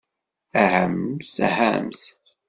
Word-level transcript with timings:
Ahamt, 0.61 1.29
ahamt. 1.47 2.01